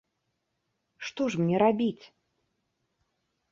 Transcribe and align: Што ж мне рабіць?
Што 1.09 1.27
ж 1.35 1.43
мне 1.43 1.57
рабіць? 1.65 2.05